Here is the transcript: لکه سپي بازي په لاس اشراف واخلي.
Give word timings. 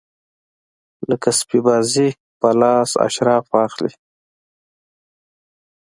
لکه 1.09 1.29
سپي 1.39 1.59
بازي 1.67 2.07
په 2.39 2.49
لاس 2.59 2.91
اشراف 3.07 3.45
واخلي. 3.55 3.91